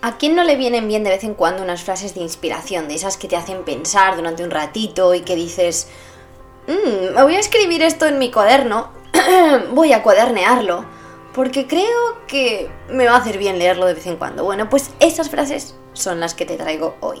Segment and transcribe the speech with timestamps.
[0.00, 2.94] ¿A quién no le vienen bien de vez en cuando unas frases de inspiración, de
[2.94, 5.88] esas que te hacen pensar durante un ratito y que dices,
[6.68, 8.92] "Mm, me voy a escribir esto en mi cuaderno,
[9.72, 10.84] voy a cuadernearlo,
[11.34, 14.44] porque creo que me va a hacer bien leerlo de vez en cuando?
[14.44, 17.20] Bueno, pues esas frases son las que te traigo hoy.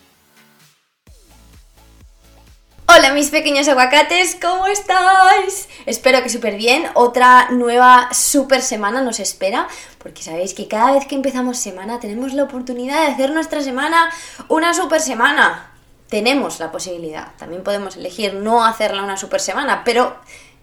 [2.93, 5.69] Hola mis pequeños aguacates, ¿cómo estáis?
[5.85, 6.83] Espero que súper bien.
[6.93, 12.33] Otra nueva super semana nos espera, porque sabéis que cada vez que empezamos semana tenemos
[12.33, 14.11] la oportunidad de hacer nuestra semana
[14.49, 15.71] una super semana.
[16.09, 20.17] Tenemos la posibilidad, también podemos elegir no hacerla una super semana, pero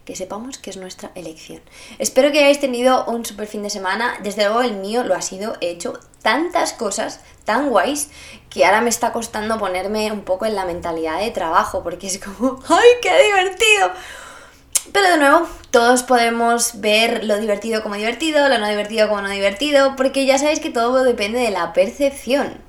[0.05, 1.61] que sepamos que es nuestra elección.
[1.97, 4.19] Espero que hayáis tenido un super fin de semana.
[4.21, 5.57] Desde luego el mío lo ha sido.
[5.61, 8.09] He hecho tantas cosas tan guays
[8.49, 12.19] que ahora me está costando ponerme un poco en la mentalidad de trabajo porque es
[12.19, 13.91] como, ¡ay, qué divertido!
[14.91, 19.29] Pero de nuevo, todos podemos ver lo divertido como divertido, lo no divertido como no
[19.29, 22.61] divertido, porque ya sabéis que todo depende de la percepción.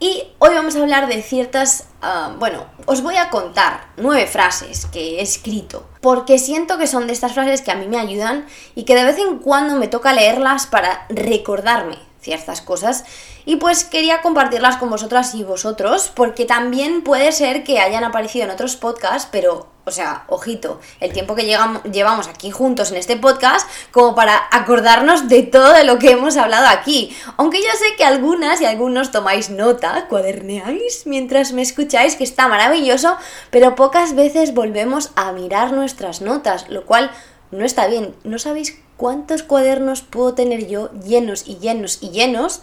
[0.00, 4.86] Y hoy vamos a hablar de ciertas, uh, bueno, os voy a contar nueve frases
[4.86, 8.46] que he escrito, porque siento que son de estas frases que a mí me ayudan
[8.76, 13.04] y que de vez en cuando me toca leerlas para recordarme ciertas cosas
[13.46, 18.44] y pues quería compartirlas con vosotras y vosotros porque también puede ser que hayan aparecido
[18.44, 22.98] en otros podcasts, pero, o sea, ojito, el tiempo que llegamos, llevamos aquí juntos en
[22.98, 27.16] este podcast como para acordarnos de todo de lo que hemos hablado aquí.
[27.38, 32.46] Aunque yo sé que algunas y algunos tomáis nota, cuaderneáis mientras me escucháis, que está
[32.46, 33.16] maravilloso,
[33.50, 37.10] pero pocas veces volvemos a mirar nuestras notas, lo cual
[37.50, 38.14] no está bien.
[38.24, 42.60] ¿No sabéis cuántos cuadernos puedo tener yo llenos y llenos y llenos?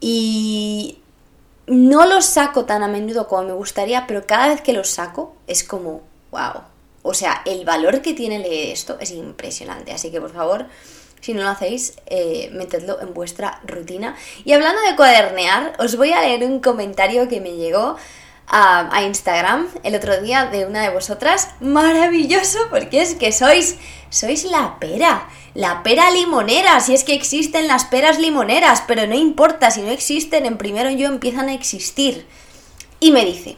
[0.00, 0.98] Y
[1.66, 5.34] no los saco tan a menudo como me gustaría, pero cada vez que los saco
[5.46, 6.62] es como, wow.
[7.02, 9.92] O sea, el valor que tiene leer esto es impresionante.
[9.92, 10.66] Así que por favor,
[11.20, 14.16] si no lo hacéis, eh, metedlo en vuestra rutina.
[14.44, 17.96] Y hablando de cuadernear, os voy a leer un comentario que me llegó
[18.48, 21.50] a, Instagram el otro día de una de vosotras.
[21.60, 23.76] Maravilloso, porque es que sois,
[24.10, 25.28] sois la pera.
[25.54, 29.90] La pera limonera, si es que existen las peras limoneras, pero no importa, si no
[29.90, 32.26] existen, en primero yo empiezan a existir.
[33.00, 33.56] Y me dice,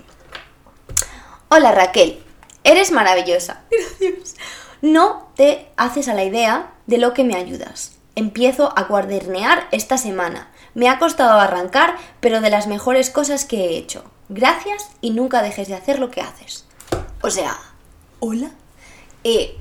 [1.49, 2.23] hola Raquel,
[2.65, 3.63] eres maravillosa.
[3.71, 4.37] Gracias.
[4.83, 7.99] No te haces a la idea de lo que me ayudas.
[8.15, 10.51] Empiezo a cuadernear esta semana.
[10.75, 14.05] Me ha costado arrancar, pero de las mejores cosas que he hecho.
[14.33, 16.65] Gracias y nunca dejes de hacer lo que haces.
[17.21, 17.59] O sea,
[18.21, 18.53] hola.
[19.25, 19.57] Eh,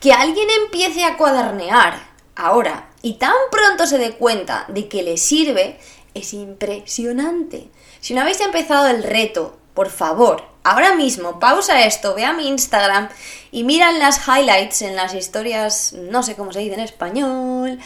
[0.00, 1.98] que alguien empiece a cuadernear
[2.36, 5.80] ahora y tan pronto se dé cuenta de que le sirve
[6.14, 7.68] es impresionante.
[8.00, 12.46] Si no habéis empezado el reto, por favor, ahora mismo pausa esto, ve a mi
[12.46, 13.08] Instagram
[13.50, 17.80] y miran las highlights en las historias, no sé cómo se dice en español,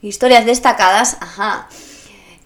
[0.00, 1.68] historias destacadas, ajá,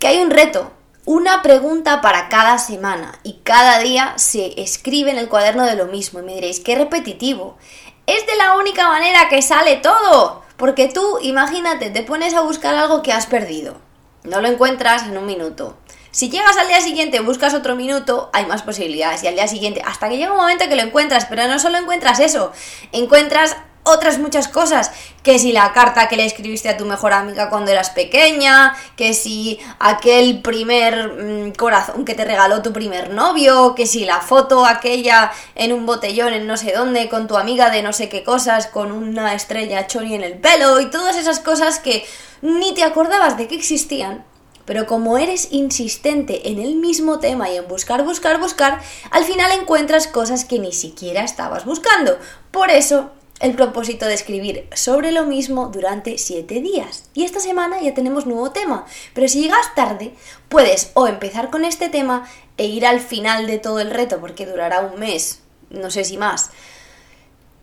[0.00, 0.72] que hay un reto,
[1.10, 5.86] una pregunta para cada semana y cada día se escribe en el cuaderno de lo
[5.86, 7.58] mismo y me diréis, qué repetitivo.
[8.06, 10.44] Es de la única manera que sale todo.
[10.56, 13.74] Porque tú, imagínate, te pones a buscar algo que has perdido.
[14.22, 15.76] No lo encuentras en un minuto.
[16.12, 19.24] Si llegas al día siguiente, buscas otro minuto, hay más posibilidades.
[19.24, 21.78] Y al día siguiente, hasta que llega un momento que lo encuentras, pero no solo
[21.78, 22.52] encuentras eso,
[22.92, 24.90] encuentras otras muchas cosas,
[25.22, 29.14] que si la carta que le escribiste a tu mejor amiga cuando eras pequeña, que
[29.14, 34.66] si aquel primer mmm, corazón que te regaló tu primer novio, que si la foto
[34.66, 38.22] aquella en un botellón en no sé dónde con tu amiga de no sé qué
[38.22, 42.04] cosas con una estrella chori en el pelo y todas esas cosas que
[42.42, 44.24] ni te acordabas de que existían.
[44.66, 48.80] Pero como eres insistente en el mismo tema y en buscar, buscar, buscar,
[49.10, 52.16] al final encuentras cosas que ni siquiera estabas buscando.
[52.52, 53.10] Por eso
[53.40, 57.04] el propósito de escribir sobre lo mismo durante 7 días.
[57.14, 58.84] Y esta semana ya tenemos nuevo tema.
[59.14, 60.14] Pero si llegas tarde,
[60.48, 62.28] puedes o empezar con este tema
[62.58, 65.40] e ir al final de todo el reto, porque durará un mes,
[65.70, 66.50] no sé si más.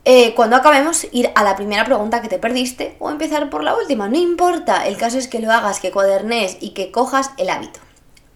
[0.04, 3.76] Eh, cuando acabemos, ir a la primera pregunta que te perdiste o empezar por la
[3.76, 4.10] última.
[4.10, 7.80] No importa, el caso es que lo hagas, que cuadernes y que cojas el hábito.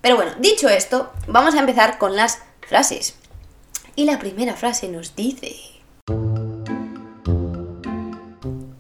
[0.02, 3.16] Pero bueno, dicho esto, vamos a empezar con las frases.
[3.96, 5.71] Y la primera frase nos dice...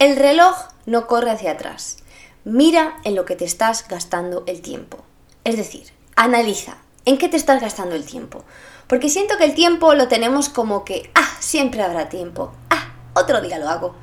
[0.01, 0.55] El reloj
[0.87, 1.97] no corre hacia atrás.
[2.43, 4.97] Mira en lo que te estás gastando el tiempo.
[5.43, 8.43] Es decir, analiza en qué te estás gastando el tiempo.
[8.87, 13.41] Porque siento que el tiempo lo tenemos como que, ah, siempre habrá tiempo, ah, otro
[13.41, 13.93] día lo hago.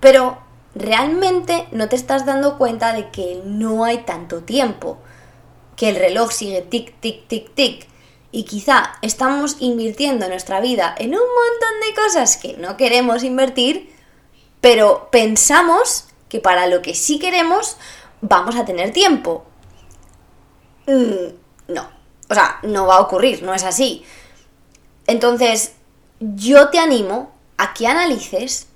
[0.00, 0.36] Pero
[0.74, 4.98] realmente no te estás dando cuenta de que no hay tanto tiempo,
[5.76, 7.86] que el reloj sigue tic, tic, tic, tic.
[8.32, 13.94] Y quizá estamos invirtiendo nuestra vida en un montón de cosas que no queremos invertir,
[14.66, 17.76] pero pensamos que para lo que sí queremos
[18.20, 19.44] vamos a tener tiempo.
[20.88, 21.88] Mm, no,
[22.28, 24.04] o sea, no va a ocurrir, no es así.
[25.06, 25.74] Entonces,
[26.18, 28.66] yo te animo a que analices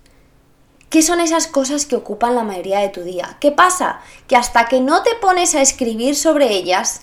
[0.91, 3.39] qué son esas cosas que ocupan la mayoría de tu día.
[3.41, 4.01] ¿Qué pasa?
[4.29, 7.01] Que hasta que no te pones a escribir sobre ellas,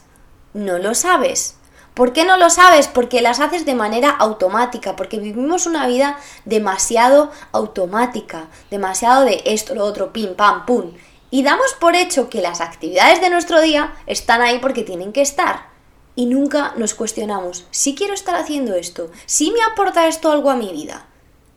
[0.54, 1.57] no lo sabes.
[1.98, 2.88] ¿Por qué no lo sabes?
[2.88, 9.74] Porque las haces de manera automática, porque vivimos una vida demasiado automática, demasiado de esto,
[9.74, 10.92] lo otro, pim, pam, pum.
[11.32, 15.24] Y damos por hecho que las actividades de nuestro día están ahí porque tienen que
[15.24, 15.70] estar.
[16.16, 20.56] Y nunca nos cuestionamos, si quiero estar haciendo esto, si me aporta esto algo a
[20.56, 21.08] mi vida.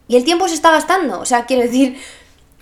[0.08, 2.00] Y el tiempo se está gastando, o sea, quiero decir,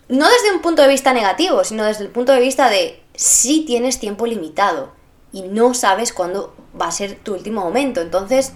[0.08, 3.64] no desde un punto de vista negativo, sino desde el punto de vista de si
[3.64, 4.97] tienes tiempo limitado
[5.32, 8.00] y no sabes cuándo va a ser tu último momento.
[8.00, 8.52] Entonces,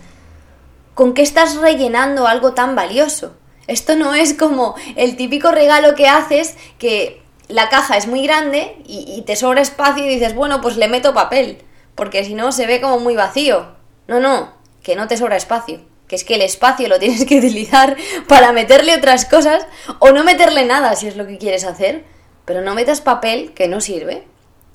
[0.94, 3.34] ¿con qué estás rellenando algo tan valioso?
[3.66, 8.76] Esto no es como el típico regalo que haces que la caja es muy grande
[8.86, 11.58] y, te sobra espacio y dices, bueno, pues le meto papel,
[11.94, 13.66] porque si no se ve como muy vacío.
[14.08, 14.52] No, no,
[14.82, 17.96] que no te sobra espacio, que es que el espacio lo tienes que utilizar
[18.26, 19.66] para meterle otras cosas
[20.00, 22.04] o no meterle nada si es lo que quieres hacer,
[22.44, 24.26] pero no metas papel que no sirve,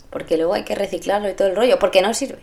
[0.09, 2.42] porque luego hay que reciclarlo y todo el rollo, porque no sirve.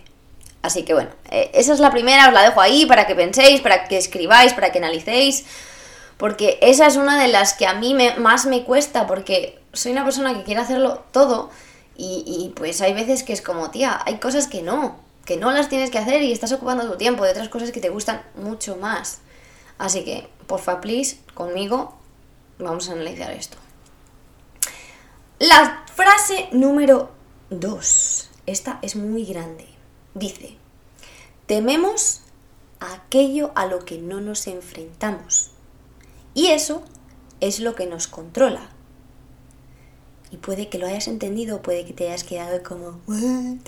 [0.62, 3.60] Así que bueno, eh, esa es la primera, os la dejo ahí para que penséis,
[3.60, 5.44] para que escribáis, para que analicéis,
[6.16, 10.04] porque esa es una de las que a mí más me cuesta, porque soy una
[10.04, 11.50] persona que quiere hacerlo todo
[11.96, 15.50] y, y pues hay veces que es como, tía, hay cosas que no, que no
[15.50, 18.22] las tienes que hacer y estás ocupando tu tiempo de otras cosas que te gustan
[18.34, 19.20] mucho más.
[19.78, 21.94] Así que, porfa, please, conmigo
[22.58, 23.56] vamos a analizar esto.
[25.38, 27.10] La frase número
[27.60, 28.30] 2.
[28.46, 29.66] Esta es muy grande.
[30.14, 30.56] Dice,
[31.46, 32.22] tememos
[32.80, 35.50] aquello a lo que no nos enfrentamos.
[36.34, 36.82] Y eso
[37.40, 38.68] es lo que nos controla.
[40.30, 43.60] Y puede que lo hayas entendido, puede que te hayas quedado como, ¿What?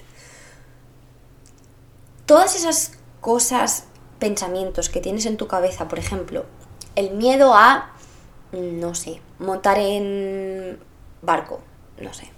[2.26, 3.84] Todas esas cosas,
[4.18, 6.44] pensamientos que tienes en tu cabeza, por ejemplo,
[6.96, 7.94] el miedo a,
[8.52, 10.80] no sé, montar en
[11.22, 11.60] barco,
[12.00, 12.30] no sé,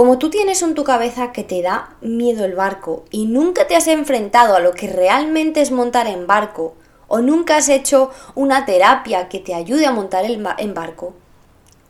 [0.00, 3.76] como tú tienes en tu cabeza que te da miedo el barco y nunca te
[3.76, 6.72] has enfrentado a lo que realmente es montar en barco,
[7.06, 11.12] o nunca has hecho una terapia que te ayude a montar en barco,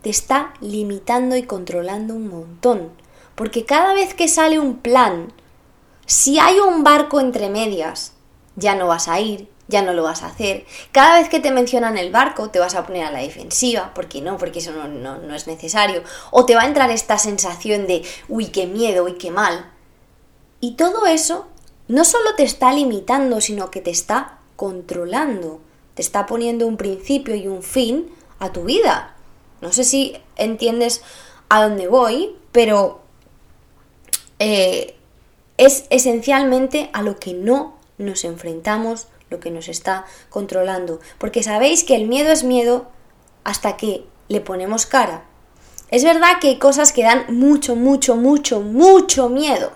[0.01, 2.89] te está limitando y controlando un montón.
[3.35, 5.31] Porque cada vez que sale un plan,
[6.05, 8.11] si hay un barco entre medias,
[8.57, 10.65] ya no vas a ir, ya no lo vas a hacer.
[10.91, 14.21] Cada vez que te mencionan el barco, te vas a poner a la defensiva, porque
[14.21, 16.03] no, porque eso no, es necesario.
[16.31, 19.71] O te va a entrar esta sensación de, uy, qué miedo, uy, qué mal.
[20.59, 21.47] Y todo eso
[21.87, 25.61] no solo te está limitando, sino que te está controlando.
[25.95, 29.15] Te está poniendo un principio y un fin a tu vida.
[29.61, 31.01] No sé si entiendes
[31.49, 33.01] a dónde voy, pero
[34.39, 34.95] eh,
[35.57, 40.99] es esencialmente a lo que no nos enfrentamos lo que nos está controlando.
[41.17, 42.91] Porque sabéis que el miedo es miedo
[43.43, 45.23] hasta que le ponemos cara.
[45.89, 49.71] Es verdad que hay cosas que dan mucho, mucho, mucho, mucho miedo.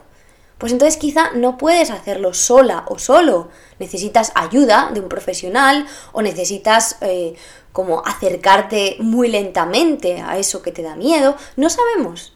[0.57, 3.49] Pues entonces quizá no puedes hacerlo sola o solo.
[3.79, 7.35] Necesitas ayuda de un profesional o necesitas eh,
[7.73, 11.35] como acercarte muy lentamente a eso que te da miedo.
[11.57, 12.33] No sabemos.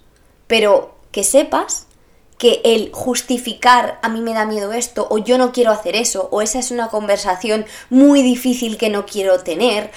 [0.48, 1.88] Pero que sepas
[2.40, 6.30] que el justificar a mí me da miedo esto o yo no quiero hacer eso
[6.32, 9.92] o esa es una conversación muy difícil que no quiero tener,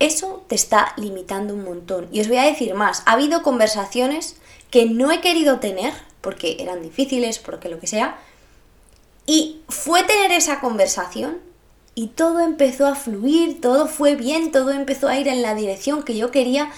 [0.00, 2.08] eso te está limitando un montón.
[2.12, 4.36] Y os voy a decir más, ha habido conversaciones
[4.70, 8.18] que no he querido tener porque eran difíciles, porque lo que sea,
[9.24, 11.38] y fue tener esa conversación
[11.94, 16.02] y todo empezó a fluir, todo fue bien, todo empezó a ir en la dirección
[16.02, 16.72] que yo quería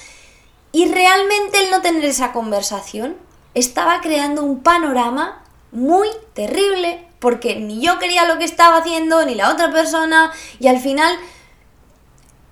[0.70, 3.16] y realmente el no tener esa conversación
[3.54, 5.42] estaba creando un panorama
[5.73, 10.69] muy terrible porque ni yo quería lo que estaba haciendo, ni la otra persona, y
[10.69, 11.14] al final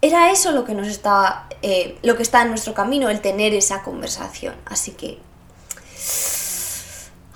[0.02, 3.55] era eso lo que nos estaba, eh, lo que está en nuestro camino, el tener
[3.55, 4.55] esa conversación.
[4.67, 5.19] Así que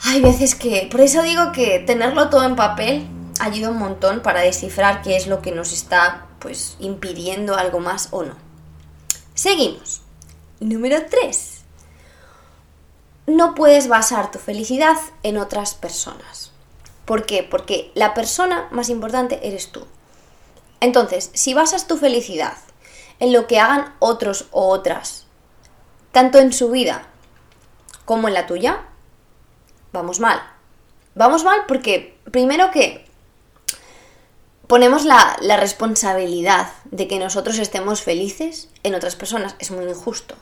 [0.05, 3.07] hay veces que, por eso digo que tenerlo todo en papel
[3.41, 8.09] ayuda un montón para descifrar qué es lo que nos está, pues, impidiendo algo más
[8.11, 8.37] o no.
[9.35, 10.03] Seguimos.
[10.61, 11.62] Número 3
[13.27, 16.53] no puedes basar tu felicidad en otras personas.
[17.05, 17.43] ¿Por qué?
[17.43, 19.87] Porque la persona más importante eres tú.
[20.81, 22.57] Entonces, si basas tu felicidad
[23.21, 25.27] en lo que hagan otros o otras,
[26.11, 27.07] tanto en su vida
[28.05, 28.85] como en la tuya,
[29.93, 30.43] vamos mal.
[31.15, 33.07] Vamos mal porque, primero que
[34.67, 40.35] ponemos la, la, responsabilidad de que nosotros estemos felices en otras personas, es muy injusto.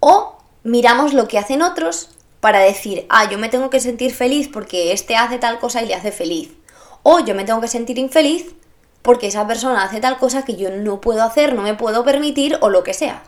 [0.00, 2.10] O miramos lo que hacen otros
[2.40, 5.86] para decir, ah, yo me tengo que sentir feliz porque este hace tal cosa y
[5.86, 6.54] le hace feliz.
[7.02, 8.54] O yo me tengo que sentir infeliz
[9.02, 12.58] porque esa persona hace tal cosa que yo no puedo hacer, no me puedo permitir
[12.60, 13.22] o lo que sea.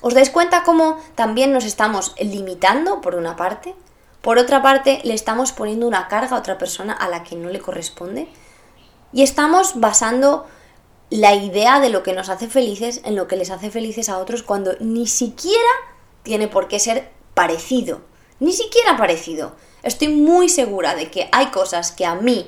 [0.00, 3.74] ¿Os dais cuenta cómo también nos estamos limitando por una parte?
[4.22, 7.48] Por otra parte, le estamos poniendo una carga a otra persona a la que no
[7.48, 8.28] le corresponde.
[9.12, 10.46] Y estamos basando
[11.10, 14.18] la idea de lo que nos hace felices en lo que les hace felices a
[14.18, 15.70] otros cuando ni siquiera
[16.28, 18.02] tiene por qué ser parecido.
[18.38, 19.56] Ni siquiera parecido.
[19.82, 22.46] Estoy muy segura de que hay cosas que a mí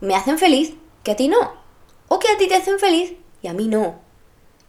[0.00, 1.54] me hacen feliz que a ti no.
[2.06, 3.98] O que a ti te hacen feliz y a mí no.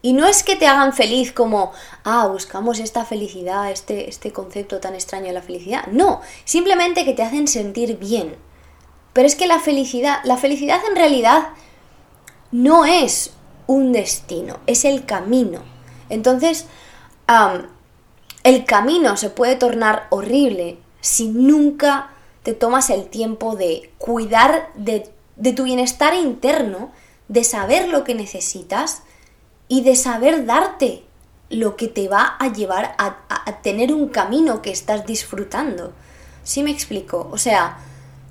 [0.02, 1.72] Y no es que te hagan feliz como,
[2.04, 5.86] ah, buscamos esta felicidad, este, este concepto tan extraño de la felicidad.
[5.88, 8.36] No, simplemente que te hacen sentir bien.
[9.12, 11.48] Pero es que la felicidad, la felicidad en realidad
[12.50, 13.34] no es
[13.66, 15.60] un destino, es el camino.
[16.08, 16.66] Entonces,
[18.42, 22.10] el camino se puede tornar horrible si nunca
[22.42, 25.10] te tomas el tiempo de cuidar de,
[25.54, 26.90] tu bienestar interno,
[27.28, 29.02] de saber lo que necesitas
[29.68, 31.04] y de saber darte
[31.48, 35.92] lo que te va a llevar a, a tener un camino que estás disfrutando.
[36.44, 37.28] ¿Sí me explico?
[37.32, 37.78] O sea,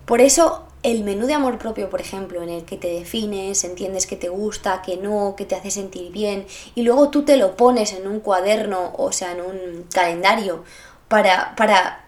[0.05, 4.07] por eso el menú de amor propio, por ejemplo, en el que te defines, entiendes
[4.07, 7.57] que te gusta, que no, que te hace sentir bien, y luego tú te lo
[7.57, 10.63] pones en un cuaderno, o sea, en un calendario,
[11.09, 12.05] para, para,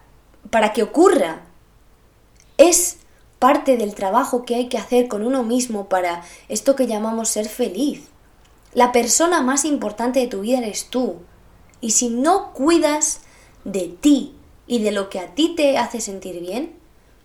[0.49, 1.41] para que ocurra.
[2.57, 2.97] Es
[3.39, 7.49] parte del trabajo que hay que hacer con uno mismo para esto que llamamos ser
[7.49, 8.07] feliz.
[8.73, 11.17] La persona más importante de tu vida eres tú.
[11.81, 13.21] Y si no cuidas
[13.65, 14.35] de ti
[14.67, 16.75] y de lo que a ti te hace sentir bien,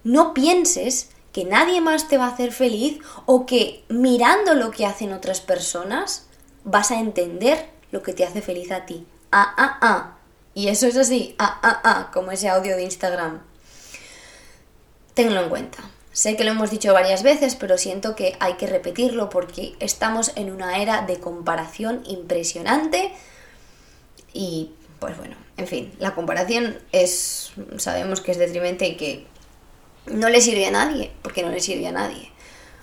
[0.02, 4.86] no pienses que nadie más te va a hacer feliz o que mirando lo que
[4.86, 6.24] hacen otras personas
[6.64, 9.06] vas a entender lo que te hace feliz a ti.
[9.30, 10.16] Ah, ah, ah.
[10.54, 13.42] Y eso es así, ah, ah, ah, como ese audio de Instagram.
[15.12, 15.76] Tenlo en cuenta.
[16.10, 20.32] Sé que lo hemos dicho varias veces, pero siento que hay que repetirlo porque estamos
[20.36, 23.12] en una era de comparación impresionante
[24.32, 29.35] y pues bueno, en fin, la comparación es sabemos que es detrimente y que
[30.06, 32.32] no le sirve a nadie, porque no le sirve a nadie.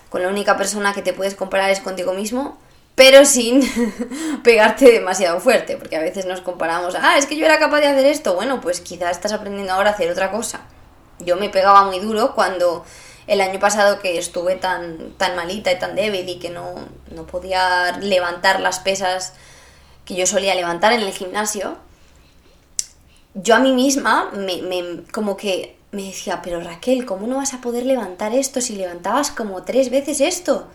[0.10, 2.58] Con la única persona que te puedes comparar es contigo mismo,
[2.96, 3.62] pero sin
[4.44, 7.88] pegarte demasiado fuerte, porque a veces nos comparamos, ah, es que yo era capaz de
[7.88, 10.62] hacer esto, bueno, pues quizás estás aprendiendo ahora a hacer otra cosa.
[11.20, 12.86] Yo me pegaba muy duro cuando
[13.28, 16.76] el año pasado que estuve tan, tan malita y tan débil y que no,
[17.12, 19.34] no podía levantar las pesas
[20.06, 21.78] que yo solía levantar en el gimnasio,
[23.34, 27.54] yo a mí misma me, me como que me decía, pero Raquel, ¿cómo no vas
[27.54, 30.68] a poder levantar esto si levantabas como tres veces esto?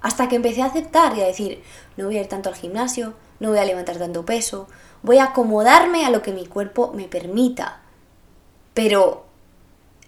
[0.00, 1.62] Hasta que empecé a aceptar y a decir,
[1.96, 4.68] no voy a ir tanto al gimnasio, no voy a levantar tanto peso,
[5.02, 7.80] voy a acomodarme a lo que mi cuerpo me permita.
[8.74, 9.26] Pero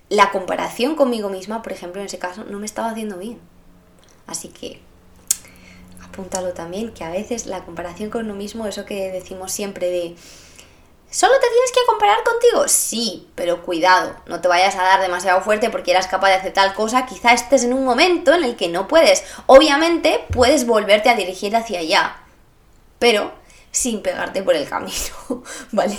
[0.09, 3.39] la comparación conmigo misma, por ejemplo, en ese caso, no me estaba haciendo bien.
[4.27, 4.81] Así que
[6.03, 10.17] apúntalo también, que a veces la comparación con uno mismo, eso que decimos siempre de
[11.11, 12.69] ¿Solo te tienes que comparar contigo?
[12.69, 16.53] Sí, pero cuidado, no te vayas a dar demasiado fuerte porque eras capaz de hacer
[16.53, 19.25] tal cosa, quizá estés en un momento en el que no puedes.
[19.47, 22.17] Obviamente puedes volverte a dirigir hacia allá,
[23.01, 23.33] pero
[23.73, 24.95] sin pegarte por el camino,
[25.73, 25.99] ¿vale?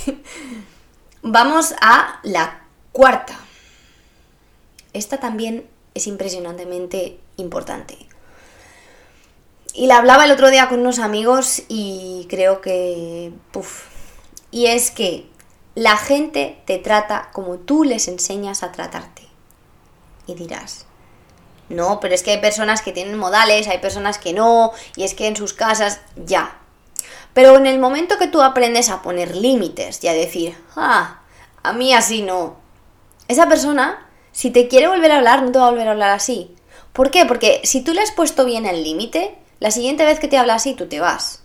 [1.21, 2.61] Vamos a la
[2.93, 3.37] cuarta.
[4.93, 7.97] Esta también es impresionantemente importante.
[9.73, 13.31] Y la hablaba el otro día con unos amigos y creo que...
[14.51, 15.25] y es que
[15.75, 19.24] la gente te trata como tú les enseñas a tratarte.
[20.27, 20.86] Y dirás,
[21.70, 25.13] no, pero es que hay personas que tienen modales, hay personas que no, y es
[25.13, 26.58] que en sus casas ya.
[27.34, 31.22] Pero en el momento que tú aprendes a poner límites y a decir, ah,
[31.63, 32.58] a mí así no,
[33.31, 36.10] esa persona, si te quiere volver a hablar, no te va a volver a hablar
[36.10, 36.53] así.
[36.91, 37.25] ¿Por qué?
[37.25, 40.55] Porque si tú le has puesto bien el límite, la siguiente vez que te habla
[40.55, 41.40] así, tú te vas.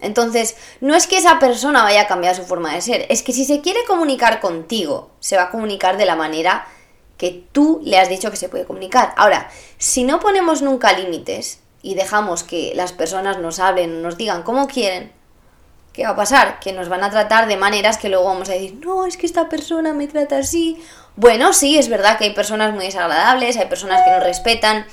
[0.00, 3.32] Entonces, no es que esa persona vaya a cambiar su forma de ser, es que
[3.32, 6.66] si se quiere comunicar contigo, se va a comunicar de la manera
[7.16, 9.14] que tú le has dicho que se puede comunicar.
[9.16, 9.48] Ahora,
[9.78, 14.66] si no ponemos nunca límites y dejamos que las personas nos hablen, nos digan cómo
[14.66, 15.12] quieren,
[15.94, 16.60] ¿qué va a pasar?
[16.60, 19.24] Que nos van a tratar de maneras que luego vamos a decir, no, es que
[19.24, 20.82] esta persona me trata así.
[21.16, 24.86] Bueno, sí, es verdad que hay personas muy desagradables, hay personas que nos respetan,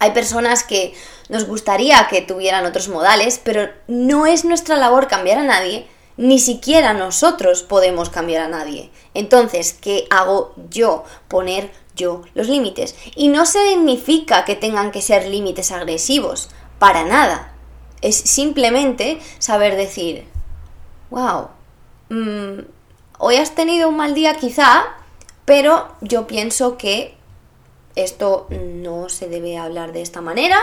[0.00, 0.94] hay personas que
[1.28, 6.38] nos gustaría que tuvieran otros modales, pero no es nuestra labor cambiar a nadie, ni
[6.38, 8.90] siquiera nosotros podemos cambiar a nadie.
[9.14, 11.04] Entonces, ¿qué hago yo?
[11.28, 12.96] Poner yo los límites.
[13.14, 17.52] Y no significa que tengan que ser límites agresivos, para nada.
[18.00, 20.26] Es simplemente saber decir,
[21.10, 21.48] wow,
[22.08, 22.60] mm,
[23.18, 24.86] hoy has tenido un mal día quizá,
[25.44, 27.19] pero yo pienso que
[28.04, 30.58] esto no se debe hablar de esta manera.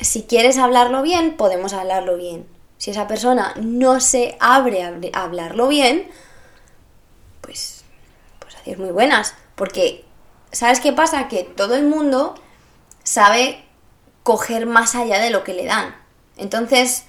[0.00, 2.46] Si quieres hablarlo bien, podemos hablarlo bien.
[2.78, 6.10] Si esa persona no se abre a hablarlo bien,
[7.40, 7.84] pues,
[8.38, 9.34] pues es muy buenas.
[9.54, 10.04] Porque,
[10.52, 11.28] ¿sabes qué pasa?
[11.28, 12.34] Que todo el mundo
[13.04, 13.64] sabe
[14.22, 15.94] coger más allá de lo que le dan.
[16.36, 17.04] Entonces,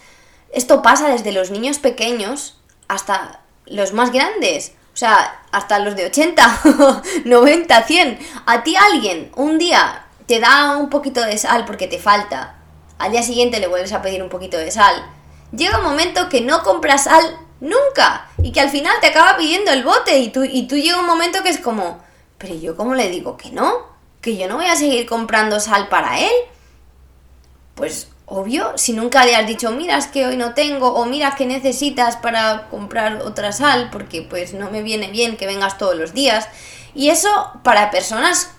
[0.52, 4.74] esto pasa desde los niños pequeños hasta los más grandes.
[4.94, 6.62] O sea, hasta los de 80,
[7.26, 8.20] 90, 100.
[8.46, 12.56] A ti alguien un día te da un poquito de sal porque te falta.
[12.98, 14.96] Al día siguiente le vuelves a pedir un poquito de sal.
[15.52, 18.30] Llega un momento que no compras sal nunca.
[18.44, 20.20] Y que al final te acaba pidiendo el bote.
[20.20, 22.02] Y tú, y tú llega un momento que es como,
[22.38, 23.90] pero yo cómo le digo que no.
[24.22, 26.32] Que yo no voy a seguir comprando sal para él.
[27.76, 31.46] Pues obvio, si nunca le has dicho, mira, que hoy no tengo, o mira, que
[31.46, 36.14] necesitas para comprar otra sal, porque pues no me viene bien que vengas todos los
[36.14, 36.48] días.
[36.96, 37.30] Y eso
[37.64, 38.52] para personas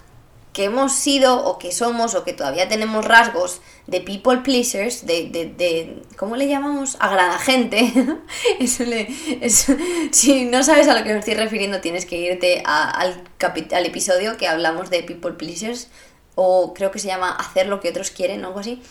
[0.52, 5.30] que hemos sido o que somos o que todavía tenemos rasgos de people pleasers, de,
[5.30, 6.98] de, de ¿cómo le llamamos?
[7.00, 7.90] Agrada gente.
[8.60, 9.08] eso le,
[10.12, 13.24] si no sabes a lo que me estoy refiriendo, tienes que irte al,
[13.72, 15.88] al episodio que hablamos de people pleasers,
[16.34, 18.82] o creo que se llama hacer lo que otros quieren o algo así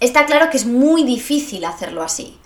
[0.00, 2.38] está claro que es muy difícil hacerlo así,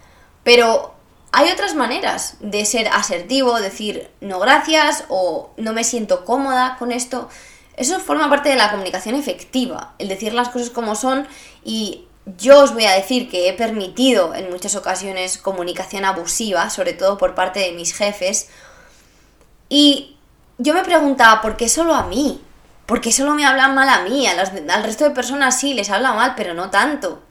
[0.45, 0.95] pero
[1.33, 6.91] hay otras maneras de ser asertivo, decir no gracias o no me siento cómoda con
[6.91, 7.29] esto.
[7.77, 11.27] Eso forma parte de la comunicación efectiva, el decir las cosas como son
[11.65, 16.93] y yo os voy a decir que he permitido en muchas ocasiones comunicación abusiva, sobre
[16.93, 18.49] todo por parte de mis jefes,
[19.69, 20.17] y
[20.59, 22.43] yo me preguntaba, ¿por qué solo a mí?
[22.91, 26.35] Porque solo me hablan mal a mí, al resto de personas sí les habla mal,
[26.37, 27.23] pero no tanto.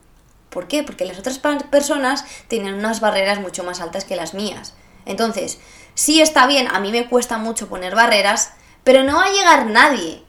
[0.50, 0.84] ¿Por qué?
[0.84, 4.74] Porque las otras personas tienen unas barreras mucho más altas que las mías.
[5.06, 5.60] Entonces,
[5.96, 8.54] sí está bien, a mí me cuesta mucho poner barreras,
[8.86, 10.24] pero no va a llegar nadie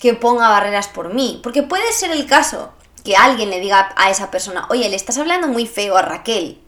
[0.00, 1.38] que ponga barreras por mí.
[1.40, 5.18] Porque puede ser el caso que alguien le diga a esa persona, oye, le estás
[5.18, 6.60] hablando muy feo a Raquel.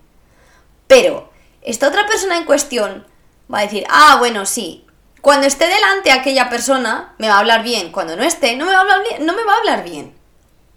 [0.87, 3.05] Pero esta otra persona en cuestión
[3.53, 4.86] va a decir, ah, bueno, sí,
[5.27, 7.91] cuando esté delante aquella persona, me va a hablar bien.
[7.91, 9.27] Cuando no esté, no me va a hablar bien.
[9.27, 10.15] No me va a hablar bien.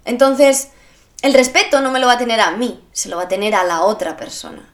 [0.06, 0.70] Entonces,
[1.22, 3.54] el respeto no me lo va a tener a mí, se lo va a tener
[3.54, 4.68] a la otra persona.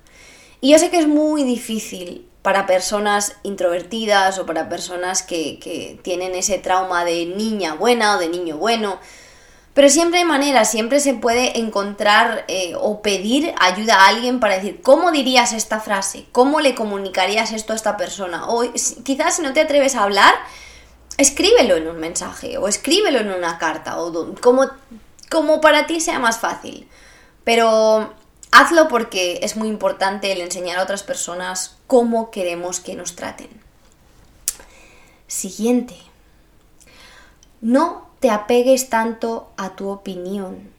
[0.62, 6.00] Y yo sé que es muy difícil para personas introvertidas o para personas que, que
[6.04, 8.98] tienen ese trauma de niña buena o de niño bueno
[9.76, 14.56] pero siempre hay maneras, siempre se puede encontrar eh, o pedir ayuda a alguien para
[14.56, 16.28] decir, ¿cómo dirías esta frase?
[16.32, 18.48] ¿Cómo le comunicarías esto a esta persona?
[18.48, 18.64] O
[19.04, 20.34] quizás si no te atreves a hablar,
[21.18, 24.70] escríbelo en un mensaje o escríbelo en una carta o como,
[25.30, 26.88] como para ti sea más fácil.
[27.44, 28.14] Pero
[28.54, 33.50] hazlo porque es muy importante el enseñar a otras personas cómo queremos que nos traten.
[35.28, 35.98] Siguiente.
[37.60, 40.72] No te apegues tanto a tu opinión,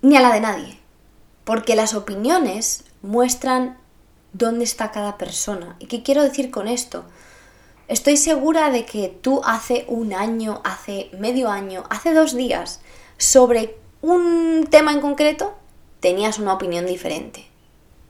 [0.00, 0.78] ni a la de nadie,
[1.44, 3.76] porque las opiniones muestran
[4.32, 5.76] dónde está cada persona.
[5.80, 7.04] ¿Y qué quiero decir con esto?
[7.88, 12.80] Estoy segura de que tú hace un año, hace medio año, hace dos días,
[13.18, 15.52] sobre un tema en concreto,
[16.00, 17.44] tenías una opinión diferente.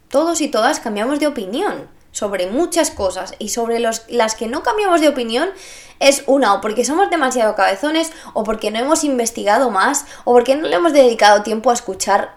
[0.07, 4.62] Todos y todas cambiamos de opinión sobre muchas cosas y sobre los, las que no
[4.62, 5.51] cambiamos de opinión
[5.98, 10.55] es una o porque somos demasiado cabezones o porque no hemos investigado más o porque
[10.55, 12.37] no le hemos dedicado tiempo a escuchar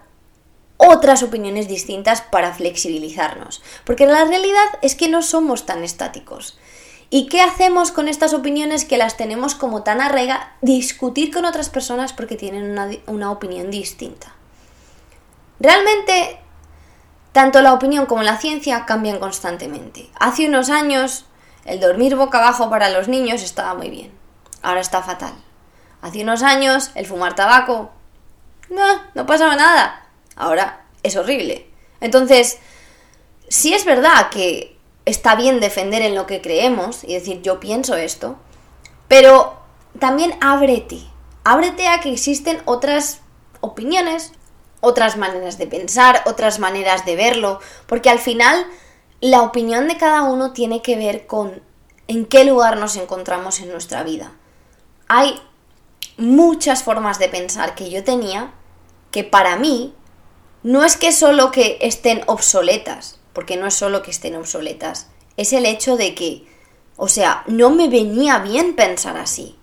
[0.78, 3.62] otras opiniones distintas para flexibilizarnos.
[3.86, 6.58] Porque la realidad es que no somos tan estáticos.
[7.10, 10.56] ¿Y qué hacemos con estas opiniones que las tenemos como tan arrega?
[10.62, 14.36] Discutir con otras personas porque tienen una, una opinión distinta.
[15.60, 16.40] Realmente
[17.36, 20.10] tanto la opinión como la ciencia cambian constantemente.
[20.18, 21.26] Hace unos años
[21.66, 24.14] el dormir boca abajo para los niños estaba muy bien.
[24.62, 25.34] Ahora está fatal.
[26.02, 27.92] Hace unos años el fumar tabaco...
[28.70, 30.08] No, no pasaba nada.
[30.38, 31.70] Ahora es horrible.
[32.00, 32.60] Entonces,
[33.50, 37.98] sí es verdad que está bien defender en lo que creemos y decir yo pienso
[37.98, 38.38] esto,
[39.10, 39.60] pero
[40.00, 41.02] también ábrete.
[41.44, 43.20] Ábrete a que existen otras
[43.60, 44.32] opiniones,
[44.86, 48.66] otras maneras de pensar, otras maneras de verlo, porque al final
[49.20, 51.62] la opinión de cada uno tiene que ver con
[52.08, 54.32] en qué lugar nos encontramos en nuestra vida.
[55.08, 55.42] Hay
[56.18, 58.54] muchas formas de pensar que yo tenía
[59.12, 59.94] que para mí
[60.64, 65.54] no es que solo que estén obsoletas, porque no es solo que estén obsoletas, es
[65.54, 66.48] el hecho de que,
[66.96, 69.58] o sea, no me venía bien pensar así.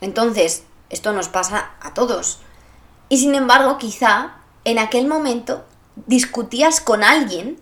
[0.00, 2.40] Entonces, esto nos pasa a todos.
[3.08, 5.64] Y sin embargo, quizá en aquel momento
[6.06, 7.60] discutías con alguien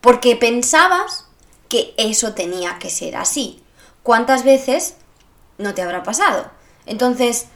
[0.00, 1.26] porque pensabas
[1.68, 3.62] que eso tenía que ser así.
[4.02, 4.96] ¿Cuántas veces
[5.58, 6.50] no te habrá pasado?
[6.86, 7.46] Entonces,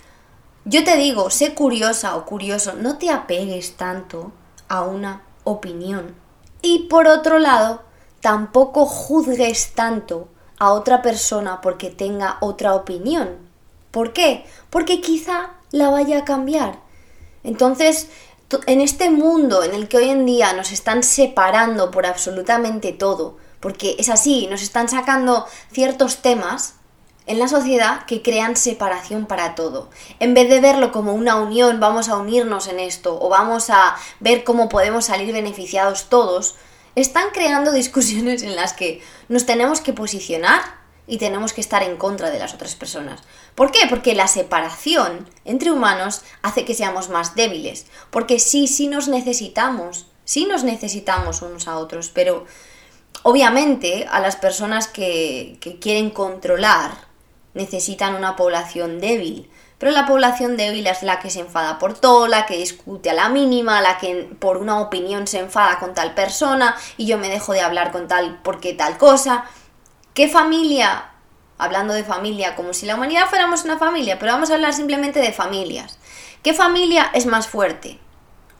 [0.65, 4.33] yo te digo, sé curiosa o curioso, no te apegues tanto
[4.69, 6.15] a una opinión.
[6.63, 7.83] Y por otro lado,
[8.21, 13.37] tampoco juzgues tanto a otra persona porque tenga otra opinión.
[13.91, 14.45] ¿Por qué?
[14.71, 16.81] Porque quizá la vaya a cambiar.
[17.49, 18.09] Entonces,
[18.67, 23.39] en este mundo en el que hoy en día nos están separando por absolutamente todo,
[23.59, 26.75] porque es así, nos están sacando ciertos temas
[27.27, 29.89] en la sociedad que crean separación para todo.
[30.21, 33.97] En vez de verlo como una unión, vamos a unirnos en esto, o vamos a
[34.21, 36.55] ver cómo podemos salir beneficiados todos,
[36.97, 40.78] están creando discusiones en las que nos tenemos que posicionar
[41.09, 43.23] y tenemos que estar en contra de las otras personas.
[43.55, 43.81] ¿Por qué?
[43.89, 47.87] Porque la separación entre humanos hace que seamos más débiles.
[48.11, 52.45] Porque sí, sí nos necesitamos, sí nos necesitamos unos a otros, pero
[53.23, 57.09] obviamente a las personas que, que quieren controlar
[57.55, 59.51] necesitan una población débil.
[59.79, 63.15] Pero la población débil es la que se enfada por todo, la que discute a
[63.15, 67.29] la mínima, la que por una opinión se enfada con tal persona y yo me
[67.29, 69.45] dejo de hablar con tal porque tal cosa.
[70.19, 71.13] ¿Qué familia?
[71.59, 75.21] Hablando de familia, como si la humanidad fuéramos una familia, pero vamos a hablar simplemente
[75.21, 76.01] de familias.
[76.43, 78.01] ¿Qué familia es más fuerte?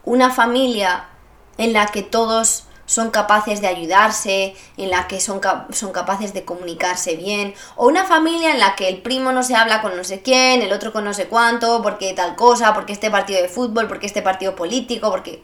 [0.05, 1.09] Una familia
[1.57, 5.41] en la que todos son capaces de ayudarse, en la que son,
[5.71, 9.57] son, capaces de comunicarse bien, o una familia en la que el primo no se
[9.57, 12.93] habla con no sé quién, el otro con no sé cuánto, porque tal cosa, porque
[12.93, 15.43] este partido de fútbol, porque este partido político, porque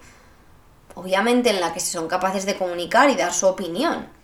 [0.93, 4.15] obviamente en la que son capaces de comunicar y dar su opinión.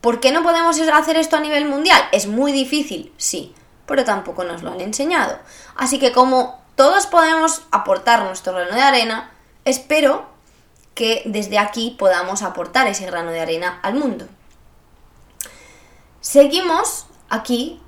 [0.00, 2.00] ¿Por qué no podemos hacer esto a nivel mundial?
[2.12, 3.54] Es muy difícil, sí,
[3.86, 5.38] pero tampoco nos lo han enseñado.
[5.76, 9.32] Así que como todos podemos aportar nuestro grano de arena,
[9.64, 10.26] espero
[10.94, 14.28] que desde aquí podamos aportar ese grano de arena al mundo.
[16.20, 17.80] Seguimos aquí,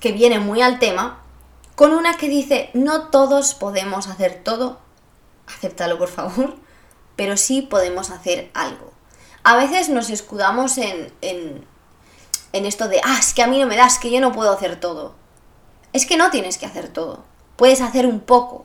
[0.00, 1.22] que viene muy al tema,
[1.74, 4.78] con una que dice, no todos podemos hacer todo,
[5.46, 6.56] acéptalo por favor,
[7.16, 8.95] pero sí podemos hacer algo
[9.46, 11.64] a veces nos escudamos en, en,
[12.52, 14.50] en esto de, ah, es que a mí no me das, que yo no puedo
[14.50, 15.14] hacer todo.
[15.92, 17.22] Es que no tienes que hacer todo.
[17.54, 18.64] Puedes hacer un poco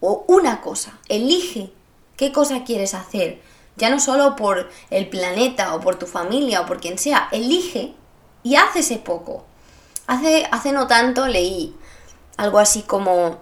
[0.00, 0.98] o una cosa.
[1.08, 1.70] Elige
[2.16, 3.40] qué cosa quieres hacer.
[3.76, 7.28] Ya no solo por el planeta o por tu familia o por quien sea.
[7.30, 7.94] Elige
[8.42, 9.44] y haz ese poco.
[10.08, 11.76] Hace, hace no tanto leí
[12.36, 13.38] algo así como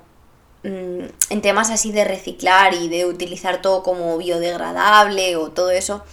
[0.62, 6.04] mm, en temas así de reciclar y de utilizar todo como biodegradable o todo eso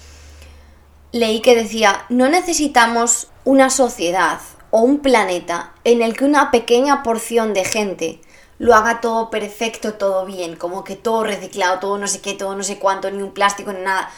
[1.14, 7.04] leí que decía, no necesitamos una sociedad o un planeta en el que una pequeña
[7.04, 8.20] porción de gente
[8.58, 12.56] lo haga todo perfecto, todo bien, como que todo reciclado, todo no sé qué, todo
[12.56, 14.10] no sé cuánto, ni un plástico, ni nada.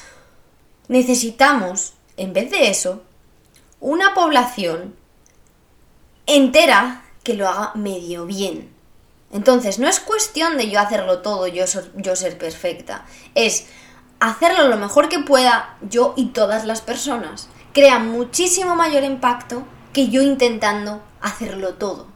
[0.87, 3.01] Necesitamos, en vez de eso,
[3.81, 4.95] una población
[6.27, 8.73] entera que lo haga medio bien.
[9.33, 13.05] Entonces, no es cuestión de yo hacerlo todo, yo, yo ser perfecta.
[13.33, 13.65] Es
[14.19, 17.49] hacerlo lo mejor que pueda yo y todas las personas.
[17.73, 22.07] Crea muchísimo mayor impacto que yo intentando hacerlo todo.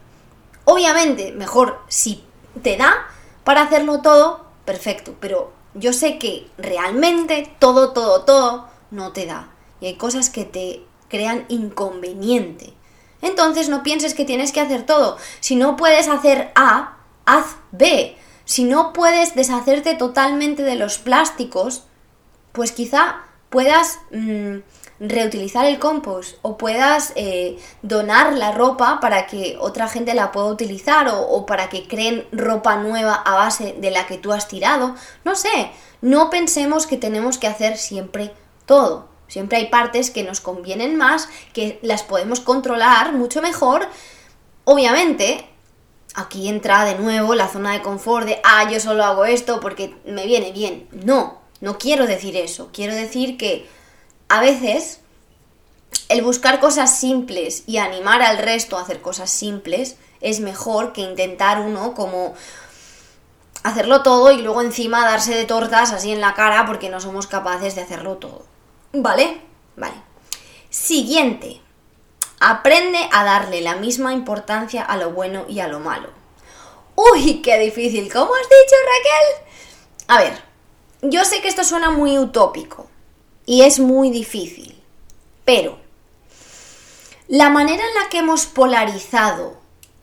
[0.66, 2.24] Obviamente, mejor si
[2.62, 3.08] te da
[3.44, 9.50] para hacerlo todo, perfecto, pero yo sé que realmente todo, todo, todo no te da.
[9.82, 12.74] Y hay cosas que te crean inconveniente.
[13.22, 15.18] Entonces no pienses que tienes que hacer todo.
[15.40, 18.16] Si no puedes hacer A, haz B.
[18.46, 21.84] Si no puedes deshacerte totalmente de los plásticos,
[22.52, 24.58] pues quizá puedas mm,
[25.00, 30.48] reutilizar el compost o puedas eh, donar la ropa para que otra gente la pueda
[30.48, 34.48] utilizar o, o para que creen ropa nueva a base de la que tú has
[34.48, 34.96] tirado.
[35.24, 38.34] No sé, no pensemos que tenemos que hacer siempre
[38.66, 39.08] todo.
[39.28, 43.88] Siempre hay partes que nos convienen más, que las podemos controlar mucho mejor.
[44.66, 45.48] Obviamente,
[46.16, 49.96] aquí entra de nuevo la zona de confort de, ah, yo solo hago esto porque
[50.04, 50.88] me viene bien.
[50.92, 53.68] No, no quiero decir eso, quiero decir que
[54.28, 55.00] a veces
[56.08, 61.02] el buscar cosas simples y animar al resto a hacer cosas simples es mejor que
[61.02, 62.34] intentar uno como
[63.64, 67.28] hacerlo todo y luego encima darse de tortas así en la cara porque no somos
[67.28, 68.46] capaces de hacerlo todo.
[68.94, 69.42] ¿Vale?
[69.76, 69.96] Vale.
[70.70, 71.62] Siguiente.
[72.40, 76.10] Aprende a darle la misma importancia a lo bueno y a lo malo.
[76.96, 78.12] Uy, qué difícil.
[78.12, 79.56] ¿Cómo has dicho, Raquel?
[80.08, 80.49] A ver,
[81.02, 82.88] yo sé que esto suena muy utópico
[83.46, 84.82] y es muy difícil,
[85.46, 85.80] pero
[87.28, 89.58] la manera en la que hemos polarizado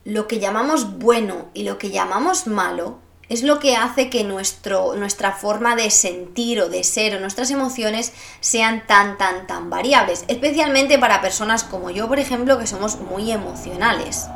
[0.04, 4.94] lo que llamamos bueno y lo que llamamos malo es lo que hace que nuestro,
[4.94, 10.24] nuestra forma de sentir o de ser o nuestras emociones sean tan, tan, tan variables.
[10.28, 14.26] Especialmente para personas como yo, por ejemplo, que somos muy emocionales.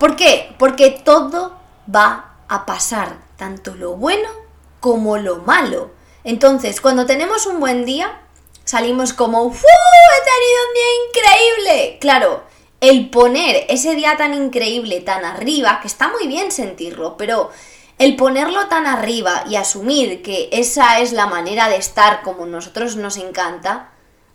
[0.00, 0.54] ¿Por qué?
[0.58, 1.56] Porque todo
[1.92, 4.43] va a pasar, tanto lo bueno
[4.84, 5.92] como lo malo.
[6.24, 8.20] Entonces, cuando tenemos un buen día,
[8.64, 9.66] salimos como ¡Fu!
[9.66, 11.98] ¡He tenido un día increíble!
[12.02, 12.42] Claro,
[12.82, 17.50] el poner ese día tan increíble, tan arriba, que está muy bien sentirlo, pero
[17.96, 22.96] el ponerlo tan arriba y asumir que esa es la manera de estar como nosotros
[22.96, 23.90] nos encanta,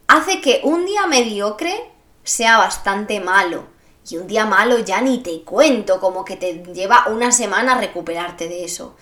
[0.08, 1.92] hace que un día mediocre
[2.24, 3.66] sea bastante malo.
[4.10, 8.48] Y un día malo ya ni te cuento, como que te lleva una semana recuperarte
[8.48, 8.96] de eso.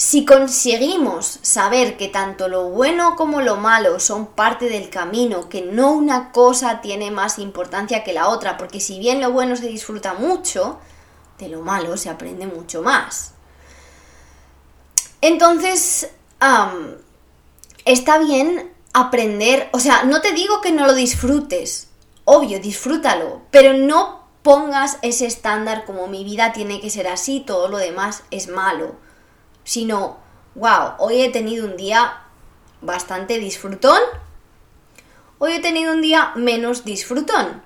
[0.00, 5.62] Si conseguimos saber que tanto lo bueno como lo malo son parte del camino, que
[5.62, 9.66] no una cosa tiene más importancia que la otra, porque si bien lo bueno se
[9.66, 10.78] disfruta mucho,
[11.40, 13.32] de lo malo se aprende mucho más.
[15.20, 16.08] Entonces,
[17.84, 21.88] está bien aprender, o sea, no te digo que no lo disfrutes,
[22.24, 27.66] obvio, disfrútalo, pero no pongas ese estándar como mi vida tiene que ser así, todo
[27.66, 29.07] lo demás es malo,
[29.68, 30.16] sino,
[30.54, 32.22] wow, hoy he tenido un día
[32.80, 34.00] bastante disfrutón,
[35.36, 37.62] hoy he tenido un día menos disfrutón.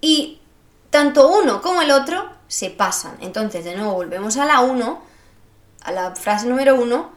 [0.00, 0.40] Y
[0.88, 3.18] tanto uno como el otro se pasan.
[3.20, 5.02] Entonces, de nuevo, volvemos a la 1,
[5.82, 7.12] a la frase número 1,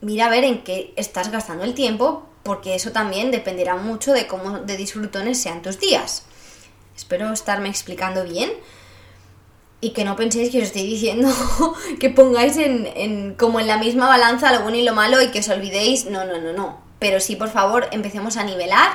[0.00, 4.26] mira a ver en qué estás gastando el tiempo, porque eso también dependerá mucho de
[4.26, 6.24] cómo de disfrutones sean tus días.
[6.96, 8.50] Espero estarme explicando bien
[9.80, 11.28] y que no penséis que os estoy diciendo
[12.00, 15.28] que pongáis en, en, como en la misma balanza lo bueno y lo malo y
[15.28, 16.06] que os olvidéis.
[16.06, 16.80] No, no, no, no.
[16.98, 18.90] Pero sí, por favor, empecemos a nivelar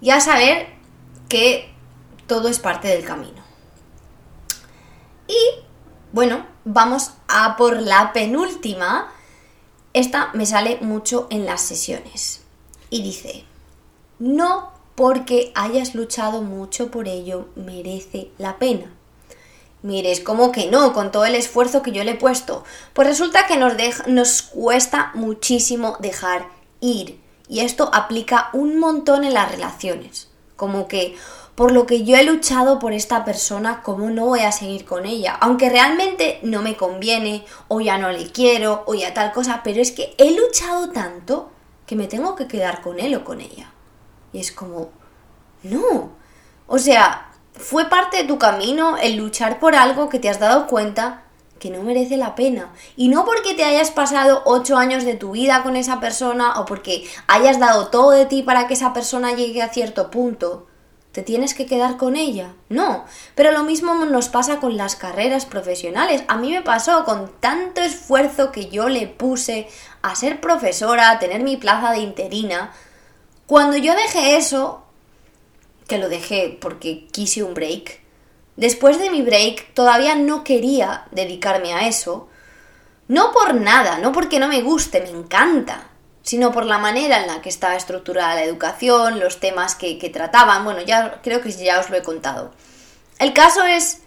[0.00, 0.68] y a saber
[1.28, 1.72] que
[2.26, 3.42] todo es parte del camino.
[5.26, 5.64] Y
[6.12, 9.12] bueno, vamos a por la penúltima.
[9.92, 12.42] Esta me sale mucho en las sesiones.
[12.90, 13.44] Y dice,
[14.18, 18.92] no porque hayas luchado mucho por ello merece la pena.
[19.82, 22.64] Mires, como que no, con todo el esfuerzo que yo le he puesto.
[22.92, 23.74] Pues resulta que nos,
[24.06, 26.46] nos cuesta muchísimo dejar
[26.80, 27.20] ir.
[27.48, 30.28] Y esto aplica un montón en las relaciones.
[30.54, 31.16] Como que,
[31.56, 35.04] por lo que yo he luchado por esta persona, ¿cómo no voy a seguir con
[35.04, 35.36] ella?
[35.40, 39.82] Aunque realmente no me conviene, o ya no le quiero, o ya tal cosa, pero
[39.82, 41.50] es que he luchado tanto
[41.86, 43.72] que me tengo que quedar con él o con ella.
[44.32, 44.90] Y es como,
[45.64, 46.12] no.
[46.68, 47.31] O sea,
[47.62, 51.22] fue parte de tu camino el luchar por algo que te has dado cuenta
[51.58, 52.72] que no merece la pena.
[52.96, 56.64] Y no porque te hayas pasado ocho años de tu vida con esa persona o
[56.64, 60.66] porque hayas dado todo de ti para que esa persona llegue a cierto punto
[61.12, 62.54] te tienes que quedar con ella.
[62.70, 66.24] No, pero lo mismo nos pasa con las carreras profesionales.
[66.26, 69.68] A mí me pasó con tanto esfuerzo que yo le puse
[70.00, 72.72] a ser profesora, a tener mi plaza de interina.
[73.46, 74.81] Cuando yo dejé eso,
[75.86, 78.00] que lo dejé porque quise un break,
[78.56, 82.28] después de mi break todavía no quería dedicarme a eso.
[83.08, 85.92] No por nada, no porque no me guste, me encanta
[86.22, 90.64] sino por la manera en la que estaba estructurada la educación, los temas que, trataban.
[90.64, 92.52] Bueno, ya creo que ya os lo he contado.
[93.18, 94.02] El caso es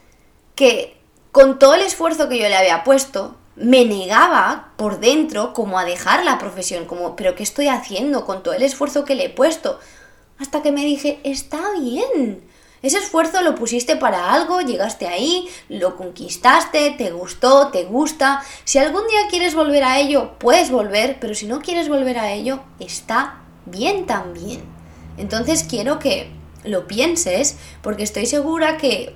[0.56, 0.98] que
[1.32, 5.86] con todo el esfuerzo que yo le había puesto, me negaba por dentro como a
[5.86, 9.30] dejar la profesión, como, pero ¿qué estoy haciendo con todo el esfuerzo que le he
[9.30, 9.80] puesto?
[10.40, 12.44] Hasta que me dije, está bien,
[12.82, 18.44] ese esfuerzo lo pusiste para algo, llegaste ahí, lo conquistaste, te gustó, te gusta.
[18.64, 22.32] Si algún día quieres volver a ello, puedes volver, pero si no quieres volver a
[22.32, 24.64] ello, está bien también.
[25.18, 26.32] Entonces quiero que
[26.64, 29.16] lo pienses porque estoy segura que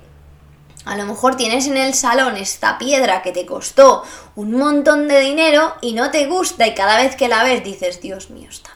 [0.84, 4.02] a lo mejor tienes en el salón esta piedra que te costó
[4.34, 8.00] un montón de dinero y no te gusta y cada vez que la ves dices,
[8.00, 8.70] Dios mío, piedra,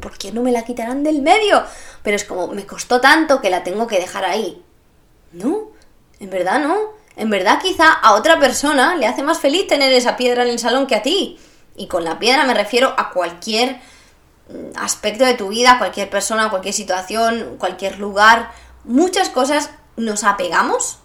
[0.00, 1.64] ¿por qué no me la quitarán del medio?
[2.02, 4.62] pero es como, me costó tanto que la tengo que dejar ahí.
[5.32, 5.68] No,
[6.20, 6.76] en verdad no.
[7.16, 10.58] En verdad quizá a otra persona le hace más feliz tener esa piedra en el
[10.58, 11.38] salón que a ti.
[11.76, 13.80] Y con la piedra me refiero a cualquier
[14.48, 18.50] mm, aspecto de tu vida, cualquier persona, cualquier situación, cualquier lugar.
[18.84, 20.98] Muchas cosas nos apegamos,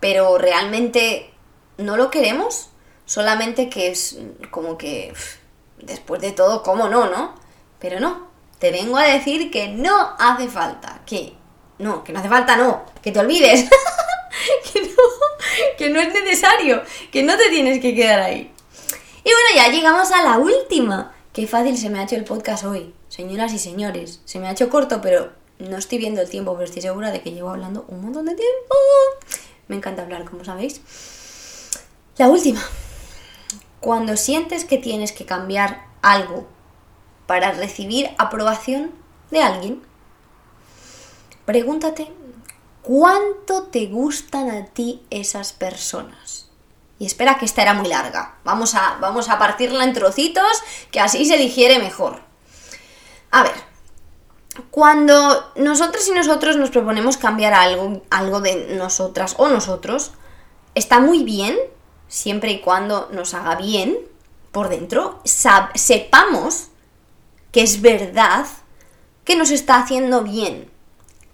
[0.00, 1.32] pero realmente
[1.76, 2.70] no lo queremos.
[3.04, 4.18] Solamente que es
[4.50, 5.14] como que,
[5.78, 7.34] después de todo, ¿cómo no, no?
[7.78, 11.34] Pero no, te vengo a decir que no hace falta, que
[11.78, 13.68] no, que no hace falta, no, que te olvides,
[14.72, 15.02] que, no,
[15.78, 18.52] que no es necesario, que no te tienes que quedar ahí.
[19.24, 21.14] Y bueno, ya llegamos a la última.
[21.32, 24.20] Qué fácil se me ha hecho el podcast hoy, señoras y señores.
[24.24, 27.20] Se me ha hecho corto, pero no estoy viendo el tiempo, pero estoy segura de
[27.20, 28.74] que llevo hablando un montón de tiempo.
[29.68, 30.80] Me encanta hablar, como sabéis.
[32.16, 32.60] La última.
[33.80, 36.48] Cuando sientes que tienes que cambiar algo
[37.28, 38.90] para recibir aprobación
[39.30, 39.82] de alguien,
[41.44, 42.10] pregúntate
[42.80, 46.48] cuánto te gustan a ti esas personas.
[46.98, 48.36] Y espera que esta era muy larga.
[48.44, 52.22] Vamos a, vamos a partirla en trocitos, que así se digiere mejor.
[53.30, 53.52] A ver,
[54.70, 60.12] cuando nosotros y nosotros nos proponemos cambiar algo, algo de nosotras o nosotros,
[60.74, 61.58] está muy bien,
[62.08, 63.98] siempre y cuando nos haga bien
[64.50, 65.20] por dentro,
[65.74, 66.68] sepamos
[67.52, 68.46] que es verdad
[69.24, 70.70] que nos está haciendo bien.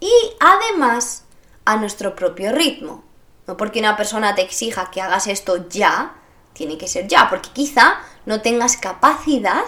[0.01, 1.25] Y además
[1.65, 3.05] a nuestro propio ritmo.
[3.47, 6.15] No porque una persona te exija que hagas esto ya,
[6.53, 9.65] tiene que ser ya, porque quizá no tengas capacidad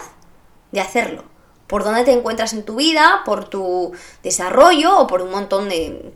[0.71, 1.23] de hacerlo.
[1.67, 3.91] Por dónde te encuentras en tu vida, por tu
[4.23, 6.13] desarrollo o por un montón de,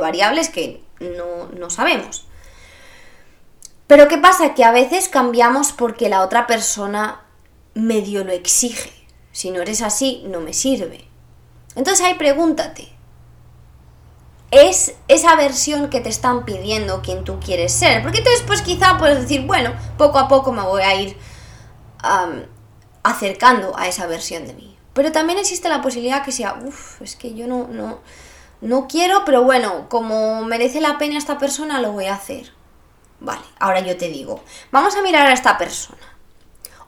[0.00, 2.26] variables que no, no sabemos.
[3.86, 4.54] Pero ¿qué pasa?
[4.54, 7.22] Que a veces cambiamos porque la otra persona
[7.74, 9.03] medio lo exige.
[9.34, 11.08] Si no eres así, no me sirve.
[11.74, 12.88] Entonces ahí pregúntate,
[14.52, 18.00] ¿es esa versión que te están pidiendo quien tú quieres ser?
[18.04, 21.16] Porque entonces pues quizá puedes decir, bueno, poco a poco me voy a ir
[23.02, 24.78] acercando a esa versión de mí.
[24.92, 28.02] Pero también existe la posibilidad que sea, uff, es que yo no, no,
[28.60, 32.52] no quiero, pero bueno, como merece la pena esta persona, lo voy a hacer.
[33.18, 36.16] Vale, ahora yo te digo, vamos a mirar a esta persona.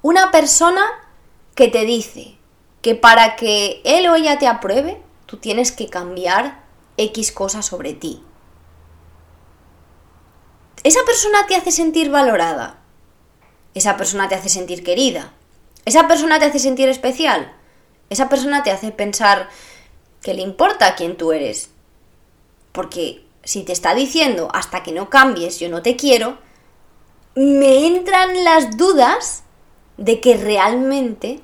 [0.02, 0.86] Una persona
[1.56, 2.36] que te dice
[2.82, 6.62] que para que él o ella te apruebe, tú tienes que cambiar
[6.96, 8.22] X cosas sobre ti.
[10.84, 12.78] Esa persona te hace sentir valorada.
[13.74, 15.32] Esa persona te hace sentir querida.
[15.84, 17.52] Esa persona te hace sentir especial.
[18.10, 19.48] Esa persona te hace pensar
[20.22, 21.70] que le importa quién tú eres.
[22.72, 26.38] Porque si te está diciendo hasta que no cambies yo no te quiero,
[27.34, 29.42] me entran las dudas
[29.96, 31.40] de que realmente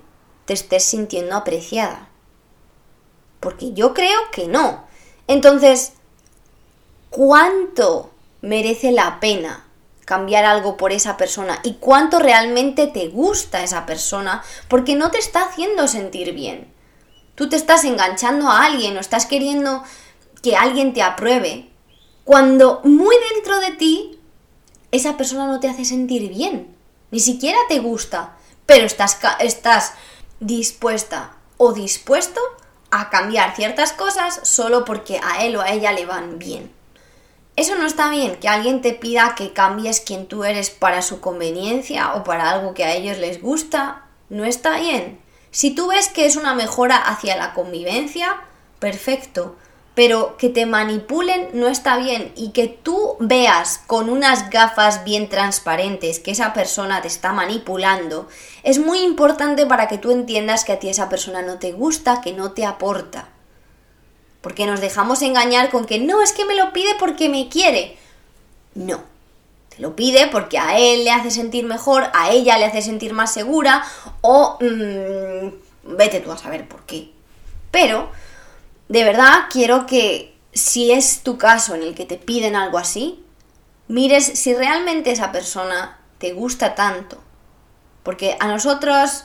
[0.52, 2.08] estés sintiendo apreciada.
[3.40, 4.84] Porque yo creo que no.
[5.26, 5.94] Entonces,
[7.10, 8.10] ¿cuánto
[8.40, 9.66] merece la pena
[10.04, 11.60] cambiar algo por esa persona?
[11.62, 14.42] ¿Y cuánto realmente te gusta esa persona?
[14.68, 16.72] Porque no te está haciendo sentir bien.
[17.34, 19.82] Tú te estás enganchando a alguien o estás queriendo
[20.42, 21.70] que alguien te apruebe
[22.24, 24.18] cuando muy dentro de ti
[24.90, 26.76] esa persona no te hace sentir bien.
[27.10, 28.36] Ni siquiera te gusta,
[28.66, 29.94] pero estás, estás
[30.42, 32.40] dispuesta o dispuesto
[32.90, 36.70] a cambiar ciertas cosas solo porque a él o a ella le van bien.
[37.54, 41.20] Eso no está bien, que alguien te pida que cambies quien tú eres para su
[41.20, 45.20] conveniencia o para algo que a ellos les gusta, no está bien.
[45.50, 48.40] Si tú ves que es una mejora hacia la convivencia,
[48.78, 49.56] perfecto,
[49.94, 55.28] pero que te manipulen no está bien y que tú veas con unas gafas bien
[55.28, 58.26] transparentes que esa persona te está manipulando,
[58.62, 62.22] es muy importante para que tú entiendas que a ti esa persona no te gusta,
[62.22, 63.28] que no te aporta.
[64.40, 67.96] Porque nos dejamos engañar con que no, es que me lo pide porque me quiere.
[68.74, 69.02] No,
[69.68, 73.12] te lo pide porque a él le hace sentir mejor, a ella le hace sentir
[73.12, 73.84] más segura
[74.22, 77.10] o mm, vete tú a saber por qué.
[77.70, 78.10] Pero
[78.92, 83.24] de verdad quiero que si es tu caso en el que te piden algo así,
[83.88, 87.16] mires si realmente esa persona te gusta tanto.
[88.02, 89.24] Porque a nosotros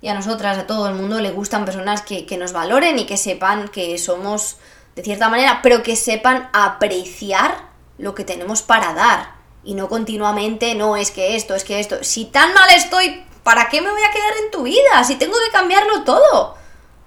[0.00, 3.06] y a nosotras, a todo el mundo, le gustan personas que, que nos valoren y
[3.06, 4.58] que sepan que somos
[4.94, 9.34] de cierta manera, pero que sepan apreciar lo que tenemos para dar.
[9.64, 12.04] Y no continuamente, no, es que esto, es que esto.
[12.04, 15.02] Si tan mal estoy, ¿para qué me voy a quedar en tu vida?
[15.02, 16.56] Si tengo que cambiarlo todo.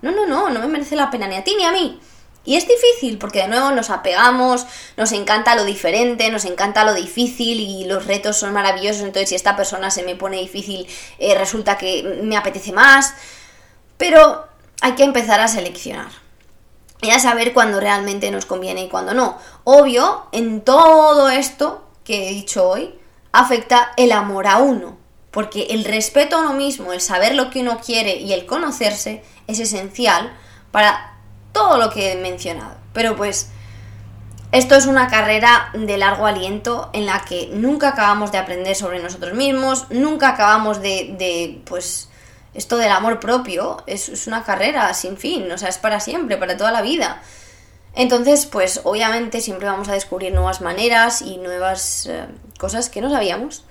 [0.02, 2.02] No, no, no, no me merece la pena ni a ti ni a mí.
[2.44, 4.66] Y es difícil porque de nuevo nos apegamos,
[4.98, 9.36] nos encanta lo diferente, nos encanta lo difícil y los retos son maravillosos, entonces si
[9.36, 10.88] esta persona se me pone difícil
[11.20, 13.14] eh, resulta que me apetece más,
[13.98, 14.48] pero
[14.82, 16.08] hay que empezar a seleccionar
[17.02, 19.38] y a saber cuándo realmente nos conviene y cuándo no.
[19.64, 22.96] Obvio, en todo esto que he dicho hoy,
[23.32, 24.98] afecta el amor a uno,
[25.30, 29.24] porque el respeto a uno mismo, el saber lo que uno quiere y el conocerse
[29.48, 30.34] es esencial
[30.72, 31.11] para
[31.52, 32.76] todo lo que he mencionado.
[32.94, 33.50] Pero pues
[34.52, 39.02] Esto es una carrera de largo aliento en la que nunca acabamos de aprender sobre
[39.02, 42.10] nosotros mismos, nunca acabamos de, de pues,
[42.54, 46.58] esto del amor propio es, una carrera sin fin, o sea, es para siempre, para
[46.58, 47.22] toda la vida.
[47.96, 52.26] Entonces, pues obviamente siempre vamos a descubrir nuevas maneras y nuevas eh,
[52.60, 53.64] cosas que no sabíamos.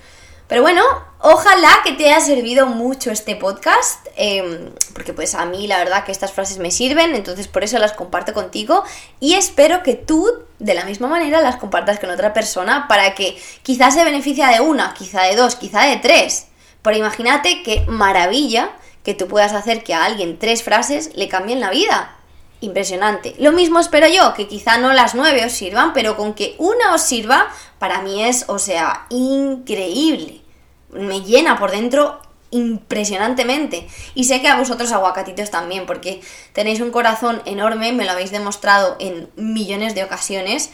[0.50, 0.82] Pero bueno,
[1.20, 6.02] ojalá que te haya servido mucho este podcast, eh, porque pues a mí la verdad
[6.02, 8.82] que estas frases me sirven, entonces por eso las comparto contigo
[9.20, 10.28] y espero que tú
[10.58, 14.58] de la misma manera las compartas con otra persona para que quizás se beneficie de
[14.60, 16.48] una, quizá de dos, quizá de tres.
[16.82, 18.72] Pero imagínate qué maravilla
[19.04, 22.16] que tú puedas hacer que a alguien tres frases le cambien la vida.
[22.60, 23.34] Impresionante.
[23.38, 26.94] Lo mismo espero yo, que quizá no las nueve os sirvan, pero con que una
[26.94, 27.48] os sirva,
[27.78, 30.42] para mí es, o sea, increíble.
[30.90, 33.88] Me llena por dentro impresionantemente.
[34.14, 36.20] Y sé que a vosotros aguacatitos también, porque
[36.52, 40.70] tenéis un corazón enorme, me lo habéis demostrado en millones de ocasiones.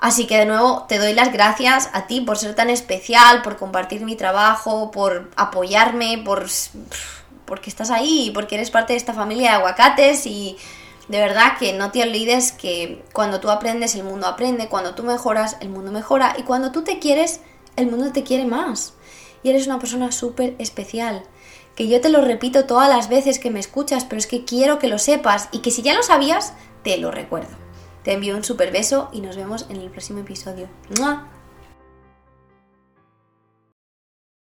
[0.00, 3.56] Así que de nuevo te doy las gracias a ti por ser tan especial, por
[3.56, 6.48] compartir mi trabajo, por apoyarme, por
[7.44, 10.56] porque estás ahí, porque eres parte de esta familia de aguacates y
[11.08, 15.02] de verdad que no te olvides que cuando tú aprendes el mundo aprende, cuando tú
[15.02, 17.40] mejoras el mundo mejora y cuando tú te quieres
[17.76, 18.94] el mundo te quiere más.
[19.42, 21.24] Y eres una persona súper especial.
[21.74, 24.78] Que yo te lo repito todas las veces que me escuchas, pero es que quiero
[24.78, 26.52] que lo sepas y que si ya lo sabías,
[26.84, 27.56] te lo recuerdo.
[28.04, 30.68] Te envío un super beso y nos vemos en el próximo episodio.
[30.98, 31.41] ¡Mua!